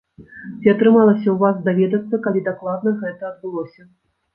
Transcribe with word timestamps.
Ці 0.59 0.71
атрымалася 0.73 1.25
ў 1.31 1.37
вас 1.45 1.61
даведацца, 1.69 2.23
калі 2.27 2.45
дакладна 2.51 2.99
гэта 3.07 3.23
адбылося? 3.33 3.93